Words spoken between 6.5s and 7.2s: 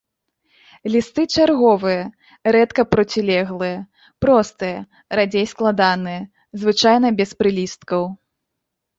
звычайна